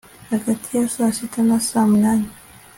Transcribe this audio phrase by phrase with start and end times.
[0.31, 2.27] hagati ya saa sita na saa munani